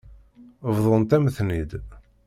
[0.75, 1.71] Bḍant-am-ten-id.